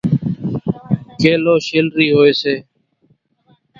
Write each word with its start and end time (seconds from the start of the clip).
ڪيلو 1.21 1.55
شيلرِي 1.67 2.07
هوئيَ 2.15 2.33
سي۔ 2.41 2.55